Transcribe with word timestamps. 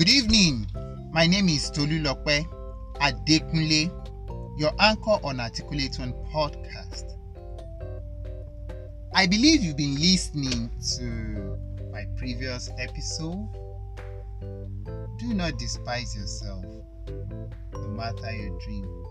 Good 0.00 0.08
evening. 0.08 0.66
My 1.12 1.26
name 1.26 1.50
is 1.50 1.70
Tolu 1.70 2.00
Lokpe 2.00 2.46
Adekunle, 3.02 3.90
your 4.58 4.72
anchor 4.78 5.18
on 5.22 5.40
Articulate 5.40 5.94
One 5.98 6.14
podcast. 6.32 7.04
I 9.14 9.26
believe 9.26 9.62
you've 9.62 9.76
been 9.76 9.96
listening 9.96 10.70
to 10.96 11.58
my 11.92 12.06
previous 12.16 12.70
episode. 12.78 13.46
Do 15.18 15.34
not 15.34 15.58
despise 15.58 16.16
yourself, 16.16 16.64
no 17.74 17.88
matter 17.88 18.32
your 18.32 18.58
dream, 18.60 19.04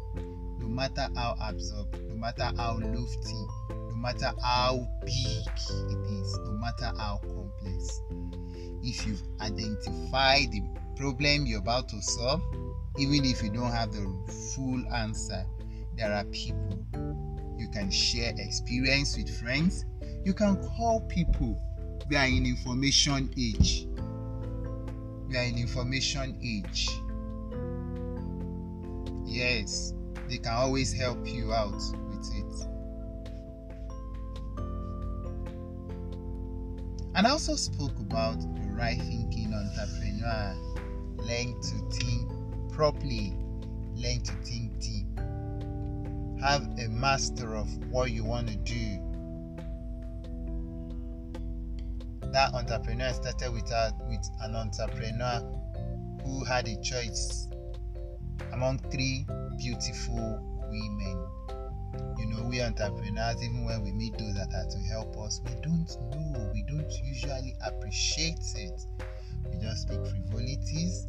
no 0.59 0.67
matter 0.69 1.07
how 1.15 1.35
absorbed, 1.39 2.01
no 2.09 2.15
matter 2.15 2.49
how 2.57 2.79
lofty, 2.81 3.45
no 3.69 3.95
matter 3.95 4.31
how 4.41 4.87
big 5.05 5.13
it 5.13 6.11
is, 6.13 6.39
no 6.45 6.53
matter 6.53 6.91
how 6.97 7.19
complex. 7.21 8.01
If 8.81 9.05
you've 9.05 9.21
identified 9.41 10.51
the 10.51 10.61
problem 10.99 11.45
you're 11.45 11.59
about 11.59 11.87
to 11.87 12.01
solve, 12.01 12.41
even 12.97 13.23
if 13.23 13.41
you 13.41 13.49
don't 13.49 13.71
have 13.71 13.93
the 13.93 14.03
full 14.53 14.83
answer, 14.93 15.45
there 15.95 16.11
are 16.11 16.25
people 16.25 16.85
you 17.57 17.69
can 17.69 17.89
share 17.89 18.33
experience 18.37 19.15
with 19.15 19.29
friends. 19.39 19.85
You 20.25 20.33
can 20.33 20.57
call 20.57 20.99
people. 21.07 21.57
We 22.09 22.17
are 22.17 22.25
in 22.25 22.45
information 22.45 23.33
age. 23.37 23.87
We 25.29 25.37
are 25.37 25.43
in 25.43 25.57
information 25.57 26.37
age. 26.43 26.89
Yes, 29.25 29.93
they 30.27 30.37
can 30.37 30.51
always 30.51 30.91
help 30.91 31.25
you 31.25 31.53
out 31.53 31.75
with 32.09 32.29
it. 32.35 32.67
And 37.15 37.25
I 37.25 37.29
also 37.29 37.55
spoke 37.55 37.97
about 37.99 38.41
the 38.41 38.69
right 38.73 38.99
thinking 38.99 39.53
entrepreneur. 39.53 40.68
Properly, 42.79 43.33
learn 43.97 44.21
to 44.21 44.31
think 44.45 44.79
deep. 44.79 45.05
Have 46.39 46.65
a 46.79 46.87
master 46.87 47.53
of 47.53 47.67
what 47.91 48.09
you 48.11 48.23
want 48.23 48.47
to 48.47 48.55
do. 48.55 49.01
That 52.31 52.53
entrepreneur 52.53 53.11
started 53.11 53.51
with, 53.51 53.69
a, 53.69 53.91
with 54.07 54.25
an 54.43 54.55
entrepreneur 54.55 55.41
who 56.23 56.45
had 56.45 56.69
a 56.69 56.81
choice 56.81 57.49
among 58.53 58.77
three 58.89 59.25
beautiful 59.57 60.39
women. 60.69 61.27
You 62.17 62.27
know, 62.27 62.47
we 62.47 62.61
entrepreneurs, 62.61 63.43
even 63.43 63.65
when 63.65 63.83
we 63.83 63.91
meet 63.91 64.17
those 64.17 64.35
that 64.35 64.53
are 64.55 64.71
to 64.71 64.79
help 64.87 65.17
us, 65.17 65.41
we 65.43 65.51
don't 65.61 65.97
know, 66.13 66.49
we 66.53 66.63
don't 66.63 66.89
usually 67.03 67.57
appreciate 67.61 68.39
it. 68.55 68.85
We 69.51 69.59
just 69.59 69.81
speak 69.81 69.99
frivolities. 70.07 71.07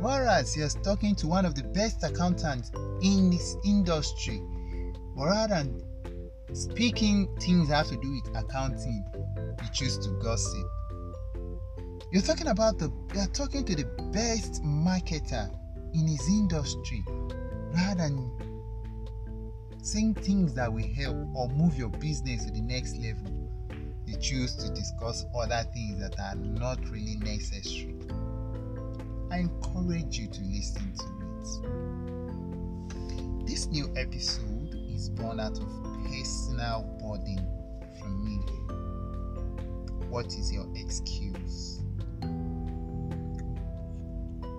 Whereas 0.00 0.56
you're 0.56 0.68
talking 0.68 1.14
to 1.16 1.26
one 1.26 1.44
of 1.44 1.54
the 1.54 1.62
best 1.62 2.02
accountants 2.04 2.70
in 3.02 3.30
this 3.30 3.56
industry, 3.64 4.42
rather 5.16 5.54
than 5.54 5.82
speaking 6.52 7.28
things 7.40 7.68
that 7.68 7.76
have 7.76 7.88
to 7.88 7.96
do 7.96 8.12
with 8.12 8.36
accounting, 8.36 9.04
you 9.62 9.68
choose 9.72 9.98
to 9.98 10.10
gossip. 10.22 10.66
You're 12.12 12.22
talking 12.22 12.46
about 12.48 12.78
the 12.78 12.92
you're 13.14 13.26
talking 13.26 13.64
to 13.64 13.74
the 13.74 13.84
best 14.12 14.62
marketer 14.62 15.50
in 15.94 16.06
his 16.06 16.28
industry 16.28 17.04
rather 17.74 18.02
than 18.02 18.30
saying 19.82 20.14
things 20.14 20.54
that 20.54 20.72
will 20.72 20.86
help 20.94 21.16
or 21.34 21.48
move 21.48 21.76
your 21.76 21.88
business 21.88 22.44
to 22.44 22.52
the 22.52 22.60
next 22.60 22.96
level. 22.96 23.48
You 24.06 24.16
choose 24.18 24.54
to 24.56 24.70
discuss 24.70 25.24
other 25.36 25.64
things 25.74 26.00
that 26.00 26.18
are 26.18 26.36
not 26.36 26.78
really 26.90 27.16
necessary. 27.16 27.95
I 29.30 29.38
encourage 29.38 30.18
you 30.18 30.26
to 30.28 30.40
listen 30.42 30.92
to 30.94 31.04
it. 31.04 31.16
This 33.46 33.66
new 33.66 33.92
episode 33.96 34.74
is 34.94 35.08
born 35.10 35.40
out 35.40 35.58
of 35.58 35.68
personal 36.04 36.84
burden 37.00 37.38
from 38.00 38.24
me. 38.24 38.36
What 40.08 40.26
is 40.26 40.52
your 40.52 40.66
excuse? 40.76 41.80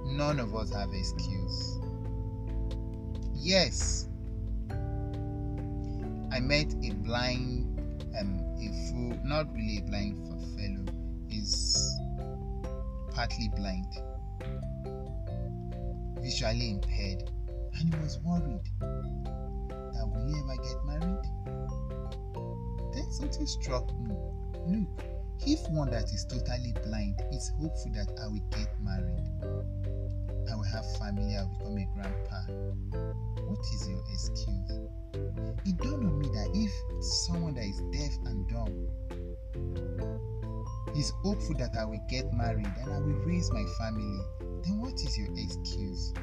None 0.05 0.39
of 0.39 0.55
us 0.55 0.73
have 0.73 0.89
excuse. 0.93 1.79
Yes, 3.35 4.07
I 6.31 6.39
met 6.39 6.73
a 6.83 6.91
blind, 6.91 7.79
um, 8.19 8.39
a 8.59 8.69
fool, 8.89 9.17
not 9.23 9.53
really 9.53 9.77
a 9.77 9.81
blind 9.83 10.17
fellow, 10.57 10.85
is 11.29 11.77
partly 13.11 13.49
blind, 13.55 13.85
visually 16.27 16.71
impaired, 16.71 17.23
and 17.79 17.93
he 17.93 17.99
was 18.01 18.19
worried 18.19 18.59
that 18.81 20.05
will 20.11 20.27
he 20.27 20.35
ever 20.35 20.57
get 20.61 20.85
married? 20.85 21.23
Then 22.93 23.09
something 23.11 23.47
struck 23.47 23.87
me. 24.01 24.13
Look, 24.67 25.05
if 25.47 25.61
one 25.69 25.89
that 25.91 26.11
is 26.11 26.25
totally 26.25 26.73
blind 26.83 27.21
is 27.31 27.53
hopeful 27.57 27.91
that 27.93 28.11
I 28.21 28.27
will 28.27 28.43
get 28.51 28.67
married, 28.83 29.23
I 30.51 30.55
will 30.55 30.63
have 30.63 30.85
family, 30.99 31.37
I 31.37 31.43
will 31.43 31.55
become 31.59 31.77
a 31.77 31.85
grandpa. 31.95 32.39
What 33.47 33.59
is 33.59 33.87
your 33.87 34.03
excuse? 34.11 34.89
It 35.65 35.77
dawned 35.77 36.07
on 36.07 36.19
me 36.19 36.27
that 36.27 36.49
if 36.53 36.71
someone 37.23 37.36
is 40.97 41.11
hopeful 41.21 41.55
that 41.59 41.75
I 41.79 41.85
will 41.85 42.01
get 42.09 42.33
married 42.33 42.71
and 42.81 42.91
I 42.91 42.99
will 42.99 43.19
raise 43.25 43.51
my 43.51 43.63
family, 43.77 44.19
then 44.63 44.79
what 44.79 44.95
is 44.95 45.17
your 45.17 45.29
excuse? 45.37 46.13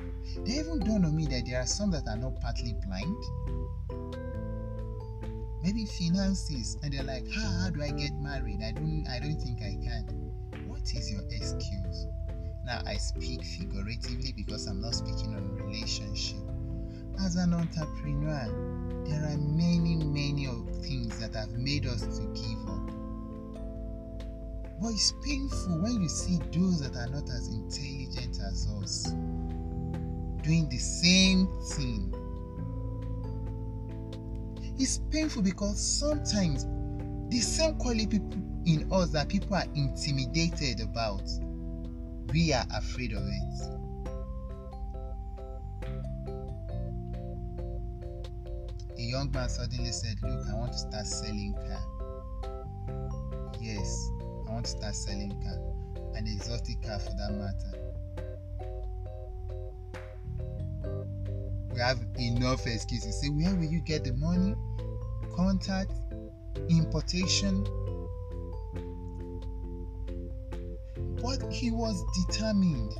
They 0.44 0.52
even 0.54 0.80
dawned 0.80 1.06
on 1.06 1.16
me 1.16 1.26
that 1.26 1.44
there 1.46 1.60
are 1.60 1.66
some 1.66 1.90
that 1.92 2.08
are 2.08 2.16
not 2.16 2.40
partly 2.40 2.74
blind. 2.86 3.24
Maybe 5.62 5.86
finances, 5.86 6.76
and 6.82 6.92
they're 6.92 7.04
like, 7.04 7.24
how, 7.30 7.50
how 7.62 7.70
do 7.70 7.82
I 7.82 7.90
get 7.90 8.12
married? 8.20 8.60
I 8.62 8.72
don't 8.72 9.06
I 9.08 9.18
don't 9.18 9.40
think 9.40 9.62
I 9.62 9.78
can. 9.82 10.04
What 10.66 10.82
is 10.82 11.10
your 11.10 11.22
excuse? 11.30 12.06
Now 12.66 12.80
I 12.86 12.96
speak 12.96 13.42
figuratively 13.42 14.32
because 14.32 14.66
I'm 14.66 14.80
not 14.80 14.94
speaking 14.94 15.34
on 15.34 15.54
relationship. 15.56 16.40
As 17.20 17.36
an 17.36 17.54
entrepreneur, 17.54 19.04
there 19.06 19.22
are 19.24 19.38
many, 19.38 19.96
many 19.96 20.46
of 20.46 20.68
things 20.82 21.18
that 21.20 21.34
have 21.34 21.52
made 21.52 21.86
us 21.86 22.02
to 22.18 22.26
give. 22.34 22.63
But 24.84 24.92
it's 24.92 25.12
painful 25.24 25.80
when 25.80 26.02
you 26.02 26.10
see 26.10 26.38
those 26.52 26.82
that 26.82 26.94
are 26.94 27.08
not 27.08 27.26
as 27.30 27.48
intelligent 27.48 28.38
as 28.46 28.68
us 28.82 29.04
doing 30.42 30.68
the 30.68 30.76
same 30.76 31.48
thing. 31.70 32.12
It's 34.78 34.98
painful 35.10 35.40
because 35.40 35.80
sometimes 35.80 36.66
the 37.30 37.40
same 37.40 37.76
quality 37.76 38.04
people 38.18 38.42
in 38.66 38.86
us 38.92 39.08
that 39.12 39.30
people 39.30 39.56
are 39.56 39.64
intimidated 39.74 40.80
about, 40.80 41.22
we 42.34 42.52
are 42.52 42.66
afraid 42.74 43.14
of 43.14 43.22
it. 43.26 43.70
A 48.98 49.02
young 49.02 49.30
man 49.32 49.48
suddenly 49.48 49.92
said, 49.92 50.16
Look, 50.22 50.46
I 50.46 50.54
want 50.58 50.72
to 50.72 50.78
start 50.78 51.06
selling 51.06 51.54
car. 51.54 51.93
I 54.64 54.66
start 54.66 54.94
selling 54.94 55.30
car. 55.42 55.58
An 56.14 56.26
exotic 56.26 56.80
car 56.82 56.98
for 56.98 57.10
that 57.10 57.32
matter. 57.32 57.76
We 61.74 61.80
have 61.80 61.98
enough 62.18 62.66
excuses. 62.66 63.20
Say, 63.20 63.28
where 63.28 63.54
will 63.54 63.66
you 63.66 63.82
get 63.82 64.04
the 64.04 64.14
money? 64.14 64.54
Contact, 65.36 65.92
importation. 66.70 67.66
But 71.20 71.52
he 71.52 71.70
was 71.70 72.02
determined. 72.26 72.94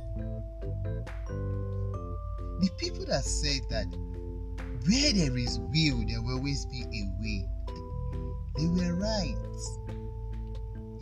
The 2.59 2.69
people 2.77 3.05
that 3.07 3.23
said 3.23 3.61
that 3.71 3.87
where 4.85 5.13
there 5.13 5.35
is 5.35 5.59
will, 5.59 6.05
there 6.07 6.21
will 6.21 6.37
always 6.37 6.67
be 6.67 6.83
a 6.83 7.09
way. 7.23 7.49
They 8.59 8.67
were 8.67 8.93
right. 8.93 9.35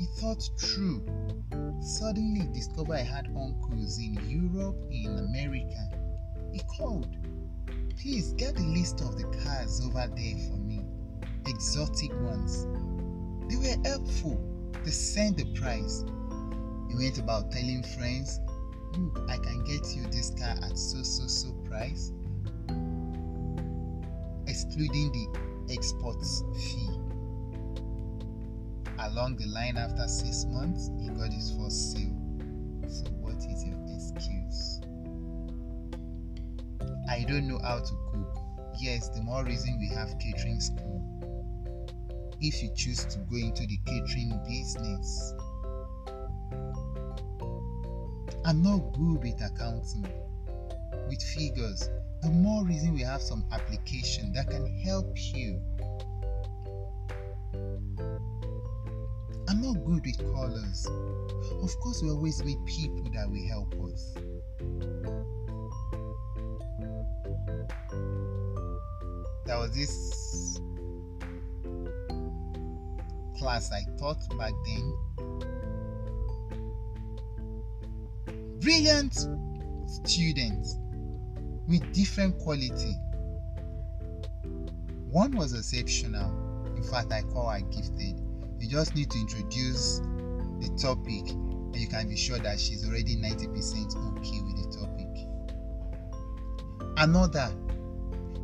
He 0.03 0.09
thought 0.19 0.49
true. 0.57 1.01
Suddenly 1.79 2.49
discovered 2.53 2.95
I 2.95 3.03
had 3.03 3.27
uncles 3.27 3.97
in 3.99 4.19
Europe, 4.27 4.75
in 4.91 5.17
America. 5.17 5.91
He 6.51 6.59
called. 6.75 7.07
Please 8.01 8.33
get 8.33 8.55
the 8.57 8.63
list 8.63 8.99
of 8.99 9.17
the 9.17 9.23
cars 9.45 9.79
over 9.79 10.05
there 10.13 10.37
for 10.49 10.57
me. 10.57 10.81
Exotic 11.47 12.11
ones. 12.19 12.65
They 13.47 13.55
were 13.55 13.81
helpful. 13.87 14.43
They 14.83 14.91
sent 14.91 15.37
the 15.37 15.45
price. 15.53 16.03
He 16.89 16.95
went 16.97 17.17
about 17.17 17.53
telling 17.53 17.83
friends, 17.95 18.41
look, 18.97 19.25
I 19.29 19.37
can 19.37 19.63
get 19.63 19.95
you 19.95 20.03
this 20.07 20.31
car 20.31 20.57
at 20.63 20.77
so 20.77 21.01
so 21.01 21.27
so 21.27 21.53
price 21.63 22.11
excluding 24.47 25.13
the 25.13 25.73
export 25.73 26.21
fee. 26.57 26.92
Along 29.03 29.35
the 29.35 29.45
line, 29.47 29.75
after 29.75 30.07
six 30.07 30.45
months, 30.45 30.89
he 30.97 31.09
got 31.09 31.31
his 31.31 31.51
first 31.51 31.91
sale. 31.91 32.15
So, 32.87 33.03
what 33.19 33.35
is 33.35 33.65
your 33.65 33.77
excuse? 33.93 34.79
I 37.09 37.25
don't 37.27 37.49
know 37.49 37.59
how 37.59 37.79
to 37.79 37.93
cook. 38.11 38.37
Yes, 38.79 39.09
the 39.09 39.21
more 39.21 39.43
reason 39.43 39.77
we 39.77 39.89
have 39.93 40.17
catering 40.19 40.61
school. 40.61 41.03
If 42.39 42.63
you 42.63 42.69
choose 42.75 43.03
to 43.05 43.19
go 43.29 43.35
into 43.35 43.67
the 43.67 43.77
catering 43.85 44.39
business, 44.47 45.33
I'm 48.45 48.63
not 48.63 48.93
good 48.93 49.21
with 49.21 49.41
accounting, 49.41 50.07
with 51.09 51.21
figures. 51.21 51.89
The 52.21 52.29
more 52.29 52.63
reason 52.63 52.93
we 52.93 53.01
have 53.01 53.21
some 53.21 53.43
application 53.51 54.31
that 54.31 54.49
can 54.49 54.65
help 54.79 55.11
you. 55.15 55.61
I'm 59.49 59.61
not 59.61 59.73
good 59.85 60.05
with 60.05 60.17
colors. 60.33 60.87
Of 61.61 61.79
course, 61.79 62.01
we 62.01 62.09
always 62.09 62.43
meet 62.43 62.63
people 62.65 63.03
that 63.13 63.29
will 63.29 63.47
help 63.47 63.73
us. 63.91 64.13
There 69.45 69.57
was 69.57 69.71
this 69.75 70.59
class 73.37 73.71
I 73.71 73.83
taught 73.99 74.25
back 74.37 74.53
then. 74.65 74.93
Brilliant 78.61 79.27
students 80.05 80.77
with 81.67 81.93
different 81.93 82.39
quality. 82.39 82.95
One 85.09 85.35
was 85.35 85.53
exceptional. 85.53 86.31
In 86.77 86.83
fact, 86.83 87.11
I 87.11 87.21
call 87.23 87.49
her 87.49 87.59
gifted. 87.59 88.22
You 88.63 88.69
just 88.69 88.95
need 88.95 89.11
to 89.11 89.19
introduce 89.19 89.99
the 90.61 90.69
topic 90.81 91.31
and 91.31 91.75
you 91.75 91.85
can 91.85 92.07
be 92.07 92.15
sure 92.15 92.39
that 92.39 92.57
she's 92.57 92.87
already 92.87 93.17
90% 93.17 93.51
okay 93.51 94.39
with 94.39 94.55
the 94.55 94.69
topic. 94.79 95.09
Another, 96.95 97.53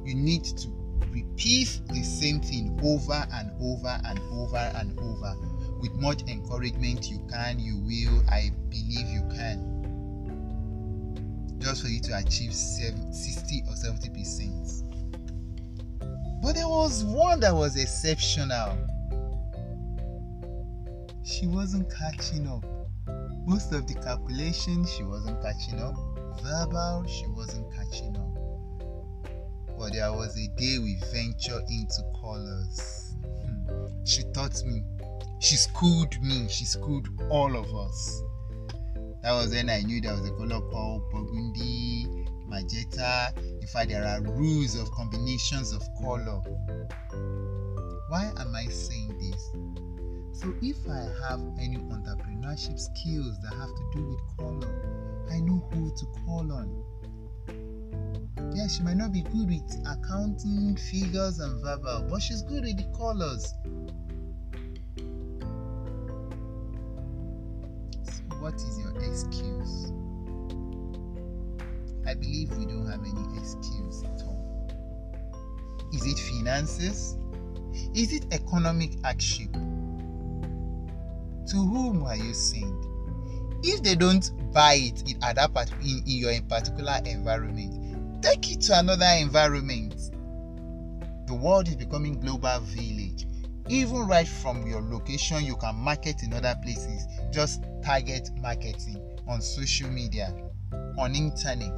you 0.04 0.16
need 0.16 0.44
to 0.44 0.68
repeat 1.12 1.80
the 1.88 2.04
same 2.04 2.42
thing 2.42 2.78
over 2.84 3.26
and 3.32 3.50
over 3.62 3.98
and 4.04 4.20
over 4.34 4.58
and 4.58 5.00
over. 5.00 5.38
With 5.80 5.94
much 5.94 6.24
encouragement, 6.24 7.10
you 7.10 7.26
can, 7.32 7.58
you 7.58 7.78
will, 7.78 8.22
I 8.30 8.52
believe 8.68 9.08
you 9.08 9.22
can. 9.34 9.78
Just 11.60 11.82
for 11.84 11.88
you 11.88 12.02
to 12.02 12.18
achieve 12.18 12.54
60 12.54 13.64
or 13.70 13.74
70%. 13.74 14.84
But 16.44 16.56
there 16.56 16.68
was 16.68 17.06
one 17.06 17.40
that 17.40 17.56
was 17.56 17.78
exceptional 17.78 18.78
she 21.24 21.48
wasn't 21.48 21.92
catching 21.94 22.48
up. 22.48 22.66
Most 23.46 23.74
of 23.74 23.88
the 23.88 23.96
calculations, 23.96 24.94
she 24.94 25.04
wasn't 25.04 25.42
catching 25.42 25.80
up. 25.80 25.96
Verbal, 26.42 27.06
she 27.08 27.28
wasn't 27.28 27.72
catching 27.74 28.16
up. 28.16 28.40
But 29.78 29.94
there 29.94 30.12
was 30.12 30.38
a 30.38 30.48
day 30.60 30.78
we 30.80 30.98
ventured 31.12 31.64
into 31.70 32.04
colors. 32.20 33.16
Hmm. 33.24 33.88
She 34.06 34.24
taught 34.34 34.62
me. 34.66 34.84
She 35.40 35.56
schooled 35.56 36.22
me. 36.22 36.48
She 36.50 36.66
schooled 36.66 37.08
all 37.30 37.56
of 37.56 37.74
us. 37.74 38.22
That 39.24 39.34
was 39.34 39.54
when 39.54 39.70
I 39.70 39.82
knew 39.82 40.00
there 40.02 40.14
was 40.14 40.28
a 40.30 40.34
color 40.34 40.62
called 40.70 41.10
burgundy, 41.12 42.26
magenta. 42.48 43.34
In 43.38 43.68
fact, 43.68 43.90
there 43.90 44.06
are 44.06 44.22
rules 44.22 44.76
of 44.76 44.90
combinations 44.92 45.74
of 45.74 45.82
color. 46.02 46.42
Why 48.10 48.32
am 48.38 48.56
I 48.56 48.66
saying 48.66 49.18
this? 49.20 49.99
So 50.42 50.56
if 50.62 50.78
I 50.88 51.10
have 51.28 51.42
any 51.60 51.76
entrepreneurship 51.76 52.80
skills 52.80 53.38
that 53.42 53.54
have 53.56 53.76
to 53.76 53.92
do 53.94 54.08
with 54.08 54.38
color, 54.38 54.72
I 55.30 55.42
know 55.42 55.68
who 55.74 55.92
to 55.94 56.06
call 56.24 56.50
on. 56.54 56.82
Yeah, 58.56 58.70
she 58.70 58.82
might 58.84 58.96
not 58.96 59.12
be 59.12 59.24
good 59.24 59.50
with 59.50 59.86
accounting, 59.86 60.78
figures, 60.78 61.40
and 61.40 61.62
verbal, 61.62 62.08
but 62.10 62.22
she's 62.22 62.42
good 62.44 62.64
with 62.64 62.78
the 62.78 62.86
colors. 62.98 63.54
So, 68.06 68.24
what 68.40 68.54
is 68.56 68.80
your 68.80 68.96
excuse? 69.04 69.92
I 72.08 72.14
believe 72.14 72.58
we 72.58 72.66
don't 72.66 72.88
have 72.90 73.02
any 73.02 73.38
excuse 73.38 74.04
at 74.06 74.24
all. 74.26 74.72
Is 75.92 76.06
it 76.06 76.18
finances? 76.18 77.18
Is 77.94 78.14
it 78.14 78.26
economic 78.32 79.04
hardship? 79.04 79.50
To 81.50 81.58
whom 81.58 82.04
are 82.04 82.16
you 82.16 82.34
sent? 82.34 82.86
If 83.64 83.84
they 83.84 83.96
don't 83.96 84.32
buy 84.54 84.76
it 84.76 85.12
in, 85.12 85.20
that 85.20 85.54
part, 85.54 85.72
in, 85.82 85.98
in 86.00 86.04
your 86.06 86.32
in 86.32 86.44
particular 86.44 87.00
environment, 87.06 88.22
take 88.24 88.52
it 88.52 88.62
to 88.62 88.80
another 88.80 89.06
environment. 89.18 89.96
The 91.28 91.34
world 91.34 91.68
is 91.68 91.76
becoming 91.76 92.20
global 92.20 92.60
village. 92.62 93.26
Even 93.68 94.08
right 94.08 94.28
from 94.28 94.66
your 94.66 94.82
location, 94.82 95.44
you 95.44 95.56
can 95.56 95.76
market 95.76 96.24
in 96.24 96.34
other 96.34 96.56
places. 96.64 97.06
Just 97.32 97.64
target 97.84 98.30
marketing 98.42 99.00
on 99.28 99.42
social 99.42 99.90
media, 99.90 100.34
on 100.98 101.16
internet. 101.16 101.72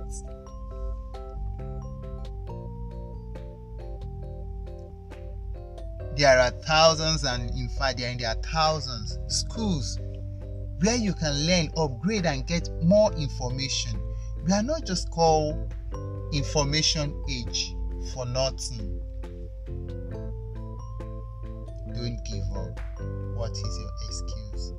There 6.22 6.40
are 6.40 6.52
thousands, 6.52 7.24
and 7.24 7.50
in 7.58 7.68
fact, 7.68 7.98
there 7.98 8.16
are 8.28 8.36
thousands 8.44 9.18
schools 9.26 9.98
where 10.82 10.96
you 10.96 11.16
can 11.16 11.34
learn, 11.48 11.72
upgrade, 11.76 12.28
and 12.28 12.46
get 12.46 12.70
more 12.84 13.12
information. 13.14 14.00
We 14.46 14.54
are 14.54 14.62
not 14.62 14.86
just 14.86 15.10
called 15.10 15.74
information 16.32 17.20
age 17.28 17.74
for 18.14 18.28
nothing. 18.28 19.02
Don't 21.92 22.20
give 22.24 22.44
up. 22.56 22.80
What 23.36 23.54
is 23.54 23.80
your 23.80 23.92
excuse? 24.06 24.74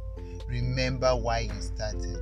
Remember 0.46 1.16
why 1.16 1.40
you 1.40 1.60
started. 1.60 2.20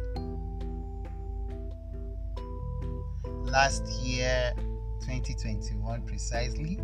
Last 3.44 3.87
year, 4.00 4.55
2021 5.02 6.06
precisely, 6.06 6.78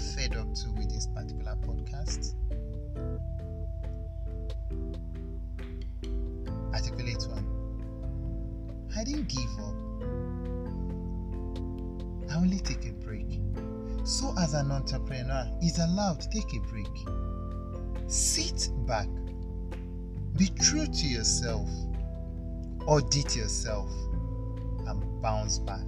fed 0.00 0.36
up 0.36 0.54
too 0.54 0.72
with 0.72 0.90
this 0.90 1.06
particular 1.06 1.56
podcast. 1.62 2.34
Articulate 6.72 7.26
one. 7.28 7.46
I 8.96 9.04
didn't 9.04 9.28
give 9.28 9.58
up. 9.60 9.74
I 12.30 12.36
only 12.36 12.58
take 12.58 12.86
a 12.86 12.92
break. 12.92 13.40
So, 14.04 14.34
as 14.38 14.54
an 14.54 14.70
entrepreneur, 14.70 15.46
is 15.62 15.78
allowed 15.78 16.20
to 16.20 16.30
take 16.30 16.52
a 16.54 16.60
break. 16.68 16.86
Sit 18.08 18.70
back. 18.86 19.08
Be 20.36 20.48
true 20.60 20.86
to 20.86 21.06
yourself. 21.06 21.68
Audit 22.86 23.36
yourself 23.36 23.90
and 24.86 25.22
bounce 25.22 25.58
back. 25.58 25.84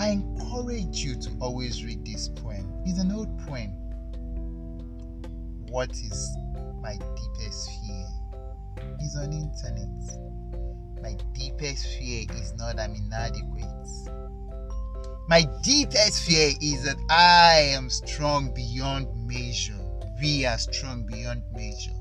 I 0.00 0.08
encourage 0.08 1.04
you 1.04 1.14
to 1.14 1.30
always 1.40 1.84
read 1.84 2.06
this 2.06 2.28
poem. 2.28 2.72
It's 2.86 2.98
an 2.98 3.12
old 3.12 3.28
poem. 3.46 3.68
What 5.68 5.90
is 5.90 6.38
my 6.80 6.96
deepest 6.96 7.68
fear? 7.68 8.06
Is 8.98 9.14
on 9.18 9.30
internet. 9.30 11.02
My 11.02 11.18
deepest 11.34 11.86
fear 11.98 12.24
is 12.32 12.54
not 12.56 12.80
I'm 12.80 12.94
inadequate. 12.94 13.66
My 15.28 15.46
deepest 15.62 16.22
fear 16.22 16.54
is 16.62 16.82
that 16.84 16.96
I 17.10 17.58
am 17.74 17.90
strong 17.90 18.54
beyond 18.54 19.06
measure. 19.26 19.76
We 20.18 20.46
are 20.46 20.56
strong 20.56 21.04
beyond 21.04 21.42
measure. 21.52 21.99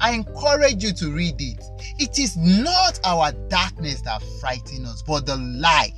I 0.00 0.12
encourage 0.12 0.82
you 0.82 0.92
to 0.92 1.10
read 1.10 1.40
it. 1.40 1.64
It 1.98 2.18
is 2.18 2.36
not 2.36 3.00
our 3.04 3.32
darkness 3.48 4.00
that 4.02 4.22
frightens 4.40 4.88
us, 4.88 5.02
but 5.02 5.26
the 5.26 5.36
light 5.36 5.94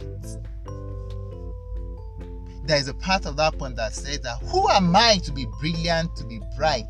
there 2.70 2.78
is 2.78 2.86
a 2.86 2.94
part 2.94 3.26
of 3.26 3.36
that 3.36 3.58
point 3.58 3.74
that 3.74 3.92
says 3.92 4.20
that 4.20 4.38
who 4.44 4.68
am 4.68 4.94
I 4.94 5.18
to 5.24 5.32
be 5.32 5.44
brilliant, 5.58 6.14
to 6.14 6.24
be 6.24 6.40
bright? 6.56 6.86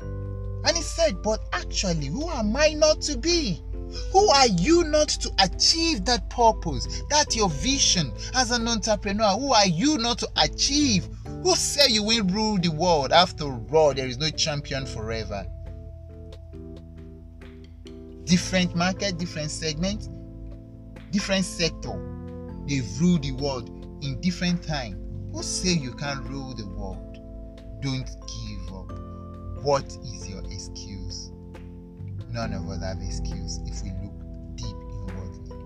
And 0.00 0.76
he 0.76 0.82
said, 0.82 1.22
but 1.22 1.40
actually, 1.52 2.06
who 2.06 2.28
am 2.28 2.56
I 2.56 2.70
not 2.70 3.00
to 3.02 3.16
be? 3.16 3.62
Who 4.12 4.28
are 4.30 4.48
you 4.48 4.82
not 4.84 5.08
to 5.08 5.30
achieve 5.38 6.04
that 6.06 6.28
purpose, 6.28 7.02
that 7.10 7.36
your 7.36 7.48
vision 7.48 8.12
as 8.34 8.50
an 8.50 8.66
entrepreneur? 8.66 9.38
Who 9.38 9.52
are 9.52 9.66
you 9.68 9.98
not 9.98 10.18
to 10.18 10.28
achieve? 10.36 11.08
Who 11.44 11.54
say 11.54 11.88
you 11.88 12.02
will 12.02 12.24
rule 12.24 12.58
the 12.58 12.70
world? 12.70 13.12
After 13.12 13.44
all, 13.44 13.94
there 13.94 14.08
is 14.08 14.18
no 14.18 14.30
champion 14.30 14.84
forever. 14.84 15.46
Different 18.28 18.76
market, 18.76 19.18
different 19.18 19.50
segment, 19.50 20.08
different 21.10 21.44
sector. 21.44 21.98
They've 22.66 23.00
ruled 23.00 23.22
the 23.22 23.32
world 23.32 23.68
in 24.02 24.20
different 24.20 24.62
time. 24.62 25.30
Who 25.32 25.42
say 25.42 25.70
you 25.70 25.92
can't 25.94 26.24
rule 26.28 26.54
the 26.54 26.66
world? 26.66 27.18
Don't 27.80 28.06
give 28.06 28.74
up. 28.74 28.92
What 29.64 29.84
is 29.84 30.28
your 30.28 30.42
excuse? 30.44 31.30
none 32.30 32.52
of 32.52 32.68
us 32.68 32.82
have 32.82 33.00
excuse 33.02 33.58
if 33.66 33.82
we 33.82 33.90
look 34.02 34.12
deep 34.54 34.76
inwardly. 34.92 35.56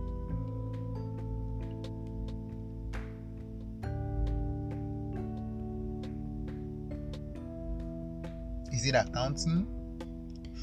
Is 8.73 8.87
it 8.87 8.95
accounting? 8.95 9.66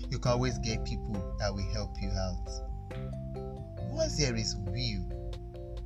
You 0.10 0.18
can 0.18 0.32
always 0.32 0.58
get 0.60 0.84
people 0.86 1.14
that 1.40 1.54
will 1.54 1.72
help 1.72 1.92
you 2.02 2.10
out. 2.10 2.50
Once 3.92 4.18
there 4.18 4.36
is 4.36 4.56
will, 4.56 5.06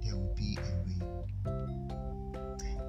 there 0.04 0.16
will 0.16 0.34
be 0.36 0.58
a 0.58 0.72
way. 0.86 1.00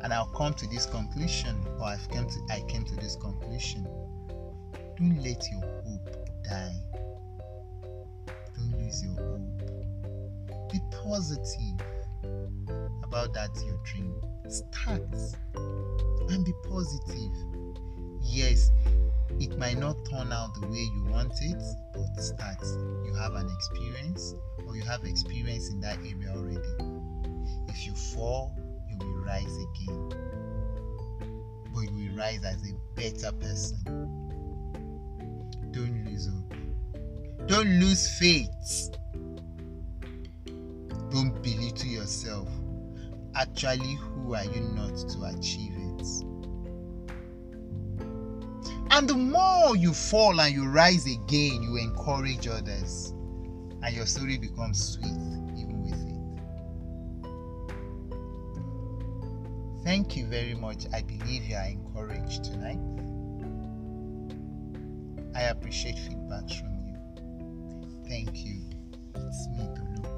And 0.02 0.12
I'll 0.12 0.26
come 0.26 0.54
to 0.54 0.66
this 0.68 0.86
conclusion, 0.86 1.56
or 1.78 1.86
I've 1.86 2.08
come 2.10 2.28
to 2.28 2.36
I 2.50 2.60
came 2.68 2.84
to 2.84 2.94
this 2.96 3.16
conclusion. 3.16 3.84
Don't 4.96 5.20
let 5.22 5.42
your 5.50 5.60
hope 5.60 6.08
die. 6.44 6.76
Don't 8.54 8.78
lose 8.78 9.02
your 9.02 9.14
hope. 9.14 10.70
Be 10.70 10.80
positive 10.90 11.80
about 13.02 13.32
that 13.34 13.50
your 13.66 13.80
dream. 13.84 14.14
Start 14.48 15.02
and 16.28 16.44
be 16.44 16.52
positive. 16.68 17.32
Yes, 18.22 18.70
it 19.40 19.58
might 19.58 19.78
not 19.78 19.96
turn 20.10 20.32
out 20.32 20.54
the 20.60 20.66
way 20.66 20.78
you 20.78 21.04
want 21.10 21.32
it, 21.40 21.62
but 21.92 22.22
start. 22.22 22.62
You 23.04 23.14
have 23.18 23.34
an 23.34 23.48
experience, 23.50 24.34
or 24.66 24.76
you 24.76 24.82
have 24.82 25.04
experience 25.04 25.70
in 25.70 25.80
that 25.80 25.98
area 25.98 26.32
already. 26.34 26.60
If 27.68 27.86
you 27.86 27.94
fall, 27.94 28.54
you 28.88 28.96
will 28.98 29.24
rise 29.24 29.56
again. 29.56 30.12
But 31.74 31.92
you 31.92 32.10
will 32.10 32.16
rise 32.16 32.44
as 32.44 32.62
a 32.62 32.74
better 32.94 33.32
person. 33.32 33.78
Don't 35.72 36.04
lose 36.04 36.28
hope. 36.28 37.48
Don't 37.48 37.68
lose 37.80 38.18
faith. 38.18 38.90
Don't 41.10 41.42
belittle 41.42 41.88
yourself. 41.88 42.48
Actually, 43.34 43.94
who 43.94 44.34
are 44.34 44.44
you 44.44 44.60
not 44.60 44.96
to 44.96 45.24
achieve 45.36 45.74
it? 45.76 46.33
And 48.94 49.08
the 49.08 49.16
more 49.16 49.74
you 49.74 49.92
fall 49.92 50.40
and 50.40 50.54
you 50.54 50.68
rise 50.68 51.04
again, 51.04 51.64
you 51.64 51.78
encourage 51.78 52.46
others. 52.46 53.12
And 53.82 53.92
your 53.92 54.06
story 54.06 54.38
becomes 54.38 54.94
sweet 54.94 55.10
even 55.58 55.82
with 55.82 55.94
it. 59.80 59.84
Thank 59.84 60.16
you 60.16 60.26
very 60.26 60.54
much. 60.54 60.86
I 60.94 61.02
believe 61.02 61.42
you 61.42 61.56
are 61.56 61.66
encouraged 61.66 62.44
tonight. 62.44 62.78
I 65.34 65.48
appreciate 65.50 65.98
feedback 65.98 66.48
from 66.50 66.78
you. 66.86 66.94
Thank 68.08 68.44
you. 68.44 68.60
It's 69.16 69.48
me, 69.48 69.68
Tolu. 69.74 70.13